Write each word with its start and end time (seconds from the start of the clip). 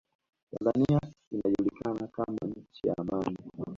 tanzania 0.51 0.99
inajulikana 1.33 2.07
kama 2.07 2.37
nchi 2.55 2.87
ya 2.87 2.97
amani 2.97 3.37